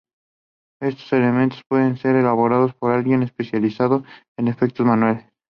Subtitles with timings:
[0.79, 4.03] Todos estos elementos pueden ser elaborados por alguien especializado
[4.35, 5.31] en efectos manuales.